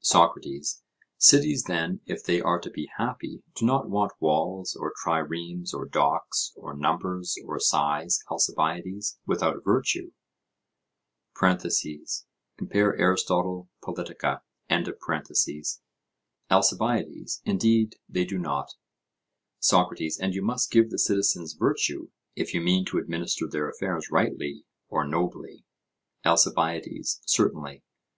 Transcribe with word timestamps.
SOCRATES: 0.00 0.82
Cities, 1.16 1.64
then, 1.66 2.02
if 2.04 2.22
they 2.22 2.42
are 2.42 2.60
to 2.60 2.68
be 2.68 2.90
happy, 2.98 3.42
do 3.54 3.64
not 3.64 3.88
want 3.88 4.12
walls, 4.20 4.76
or 4.76 4.92
triremes, 4.94 5.72
or 5.72 5.86
docks, 5.86 6.52
or 6.56 6.76
numbers, 6.76 7.38
or 7.46 7.58
size, 7.58 8.22
Alcibiades, 8.30 9.18
without 9.26 9.64
virtue? 9.64 10.12
(Compare 11.34 13.00
Arist. 13.00 13.28
Pol.) 13.28 13.66
ALCIBIADES: 16.50 17.40
Indeed 17.46 17.96
they 18.10 18.24
do 18.26 18.36
not. 18.38 18.74
SOCRATES: 19.60 20.18
And 20.20 20.34
you 20.34 20.42
must 20.42 20.70
give 20.70 20.90
the 20.90 20.98
citizens 20.98 21.54
virtue, 21.54 22.10
if 22.36 22.52
you 22.52 22.60
mean 22.60 22.84
to 22.84 22.98
administer 22.98 23.46
their 23.48 23.70
affairs 23.70 24.10
rightly 24.10 24.66
or 24.90 25.06
nobly? 25.06 25.64
ALCIBIADES: 26.26 27.22
Certainly. 27.24 27.82